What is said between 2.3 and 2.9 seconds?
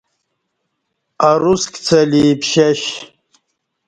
پشش